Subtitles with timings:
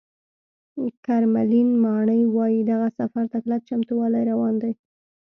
[1.05, 4.71] کرملین ماڼۍ وایي، دغه سفر ته کلک چمتووالی روان دی